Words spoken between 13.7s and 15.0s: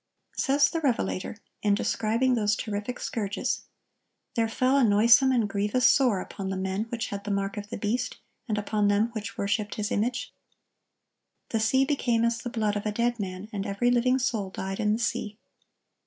living soul died in the